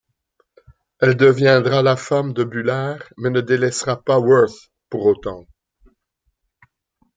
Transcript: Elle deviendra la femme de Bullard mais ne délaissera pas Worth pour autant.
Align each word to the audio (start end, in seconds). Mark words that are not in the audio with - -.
Elle 0.99 1.15
deviendra 1.15 1.83
la 1.83 1.95
femme 1.95 2.33
de 2.33 2.43
Bullard 2.43 2.97
mais 3.17 3.29
ne 3.29 3.39
délaissera 3.39 4.01
pas 4.01 4.17
Worth 4.19 4.71
pour 4.89 5.05
autant. 5.05 5.45